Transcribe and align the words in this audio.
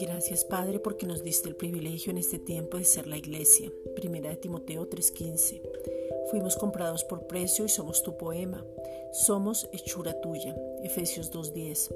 Gracias 0.00 0.44
Padre 0.44 0.78
porque 0.78 1.06
nos 1.06 1.22
diste 1.22 1.48
el 1.48 1.56
privilegio 1.56 2.10
en 2.10 2.18
este 2.18 2.38
tiempo 2.38 2.78
de 2.78 2.84
ser 2.84 3.06
la 3.06 3.16
iglesia. 3.16 3.72
Primera 3.94 4.30
de 4.30 4.36
Timoteo 4.36 4.88
3:15. 4.88 5.62
Fuimos 6.30 6.56
comprados 6.56 7.04
por 7.04 7.26
precio 7.26 7.64
y 7.64 7.68
somos 7.68 8.02
tu 8.02 8.16
poema. 8.16 8.64
Somos 9.12 9.68
hechura 9.72 10.20
tuya. 10.20 10.56
Efesios 10.82 11.30
2:10. 11.30 11.94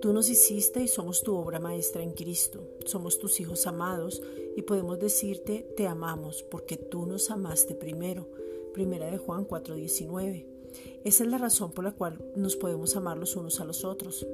Tú 0.00 0.12
nos 0.12 0.28
hiciste 0.28 0.82
y 0.82 0.88
somos 0.88 1.22
tu 1.22 1.36
obra 1.36 1.60
maestra 1.60 2.02
en 2.02 2.10
Cristo. 2.10 2.60
Somos 2.84 3.18
tus 3.18 3.40
hijos 3.40 3.66
amados 3.66 4.20
y 4.56 4.62
podemos 4.62 4.98
decirte 4.98 5.66
te 5.76 5.86
amamos 5.86 6.42
porque 6.42 6.76
tú 6.76 7.06
nos 7.06 7.30
amaste 7.30 7.74
primero. 7.74 8.26
Primera 8.74 9.10
de 9.10 9.18
Juan 9.18 9.46
4:19. 9.46 10.57
Esa 11.04 11.24
es 11.24 11.30
la 11.30 11.38
razón 11.38 11.72
por 11.72 11.84
la 11.84 11.92
cual 11.92 12.18
nos 12.36 12.56
podemos 12.56 12.96
amar 12.96 13.16
los 13.16 13.36
unos 13.36 13.60
a 13.60 13.64
los 13.64 13.84
otros. 13.84 14.26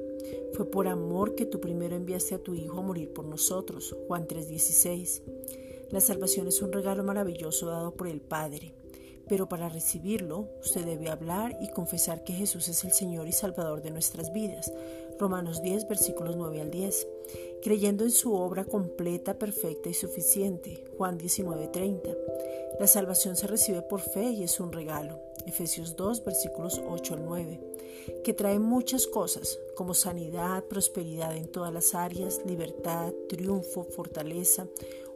Fue 0.53 0.69
por 0.69 0.87
amor 0.87 1.35
que 1.35 1.45
tú 1.45 1.59
primero 1.59 1.95
enviaste 1.95 2.35
a 2.35 2.43
tu 2.43 2.53
Hijo 2.55 2.79
a 2.79 2.83
morir 2.83 3.13
por 3.13 3.25
nosotros. 3.25 3.95
Juan 4.07 4.27
3:16. 4.27 5.21
La 5.91 6.01
salvación 6.01 6.47
es 6.47 6.61
un 6.61 6.71
regalo 6.71 7.03
maravilloso 7.03 7.67
dado 7.67 7.93
por 7.93 8.07
el 8.07 8.21
Padre. 8.21 8.73
Pero 9.27 9.49
para 9.49 9.69
recibirlo, 9.69 10.49
usted 10.61 10.85
debe 10.85 11.09
hablar 11.09 11.57
y 11.59 11.69
confesar 11.69 12.23
que 12.23 12.33
Jesús 12.33 12.67
es 12.67 12.83
el 12.83 12.91
Señor 12.91 13.27
y 13.27 13.31
Salvador 13.31 13.81
de 13.81 13.91
nuestras 13.91 14.31
vidas. 14.31 14.71
Romanos 15.19 15.61
10, 15.61 15.87
versículos 15.87 16.35
9 16.35 16.61
al 16.61 16.69
10. 16.69 17.07
Creyendo 17.63 18.03
en 18.03 18.11
su 18.11 18.35
obra 18.35 18.65
completa, 18.65 19.39
perfecta 19.39 19.89
y 19.89 19.93
suficiente. 19.93 20.83
Juan 20.97 21.17
19, 21.17 21.67
30. 21.69 22.09
La 22.79 22.87
salvación 22.87 23.35
se 23.35 23.47
recibe 23.47 23.81
por 23.81 24.01
fe 24.01 24.29
y 24.29 24.43
es 24.43 24.59
un 24.59 24.71
regalo. 24.71 25.19
Efesios 25.45 25.95
2, 25.95 26.23
versículos 26.23 26.81
8 26.87 27.13
al 27.15 27.25
9. 27.25 27.59
Que 28.23 28.33
trae 28.33 28.59
muchas 28.59 29.07
cosas, 29.07 29.59
como 29.75 29.93
sanidad, 29.93 30.63
prosperidad 30.65 31.35
en 31.35 31.47
todas 31.47 31.73
las 31.73 31.95
áreas, 31.95 32.41
libertad, 32.45 33.13
triunfo, 33.29 33.83
fortaleza, 33.85 34.67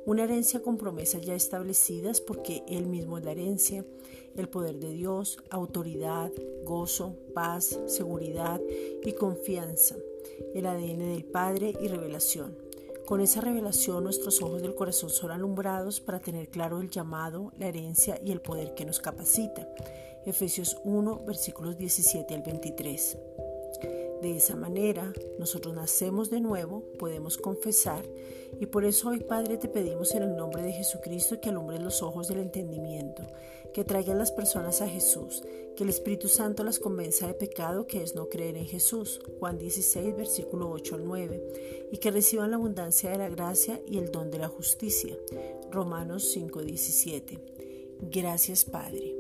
una 0.06 0.24
herencia 0.24 0.62
con 0.62 0.78
promesas 0.78 1.22
ya 1.22 1.36
establecidas 1.36 2.22
porque 2.22 2.64
Él 2.68 2.88
mismo 2.88 3.18
es 3.18 3.26
la 3.26 3.32
herencia, 3.32 3.86
el 4.36 4.50
poder 4.50 4.80
de 4.80 4.92
Dios, 4.92 5.38
autoridad, 5.50 6.32
gozo, 6.64 7.16
paz, 7.34 7.80
seguridad 7.88 8.60
y 9.04 9.12
confianza, 9.14 9.98
el 10.54 10.66
ADN 10.66 11.14
del 11.14 11.26
Padre 11.26 11.76
y 11.82 11.88
revelación. 11.88 12.69
Con 13.10 13.22
esa 13.22 13.42
revelación 13.42 14.04
nuestros 14.04 14.40
ojos 14.44 14.62
del 14.62 14.76
corazón 14.76 15.10
son 15.10 15.32
alumbrados 15.32 16.00
para 16.00 16.20
tener 16.20 16.50
claro 16.50 16.80
el 16.80 16.92
llamado, 16.92 17.52
la 17.58 17.66
herencia 17.66 18.22
y 18.24 18.32
el 18.32 18.40
poder 18.40 18.76
que 18.76 18.86
nos 18.86 19.00
capacita. 19.00 19.68
Efesios 20.28 20.78
1, 20.84 21.26
versículos 21.26 21.76
17 21.76 22.36
al 22.36 22.44
23. 22.44 23.18
De 24.22 24.36
esa 24.36 24.56
manera, 24.56 25.14
nosotros 25.38 25.74
nacemos 25.74 26.30
de 26.30 26.42
nuevo, 26.42 26.84
podemos 26.98 27.38
confesar, 27.38 28.04
y 28.60 28.66
por 28.66 28.84
eso 28.84 29.10
hoy, 29.10 29.22
Padre, 29.22 29.58
te 29.58 29.70
pedimos 29.70 30.14
en 30.14 30.24
el 30.24 30.36
nombre 30.36 30.62
de 30.62 30.74
Jesucristo 30.74 31.40
que 31.40 31.50
alumbres 31.50 31.82
los 31.82 32.02
ojos 32.02 32.28
del 32.28 32.40
entendimiento, 32.40 33.24
que 33.74 33.86
traigan 33.86 34.18
las 34.18 34.32
personas 34.32 34.82
a 34.82 34.90
Jesús, 34.90 35.44
que 35.76 35.84
el 35.84 35.90
Espíritu 35.90 36.28
Santo 36.28 36.64
las 36.66 36.80
convenza 36.80 37.28
de 37.28 37.34
pecado, 37.34 37.88
que 37.88 38.04
es 38.04 38.16
no 38.16 38.28
creer 38.28 38.58
en 38.58 38.66
Jesús, 38.66 39.22
Juan 39.40 39.58
16, 39.58 40.18
versículo 40.18 40.70
8 40.70 40.96
al 40.96 41.06
9, 41.06 41.88
y 41.92 41.98
que 41.98 42.12
reciban 42.12 42.52
la 42.52 42.58
abundancia 42.58 43.12
de 43.12 43.20
la 43.20 43.30
gracia 43.30 43.80
y 43.88 44.00
el 44.00 44.12
don 44.12 44.32
de 44.32 44.40
la 44.40 44.50
justicia, 44.50 45.16
Romanos 45.72 46.32
5, 46.32 46.62
17. 46.62 47.40
Gracias, 48.02 48.66
Padre. 48.66 49.16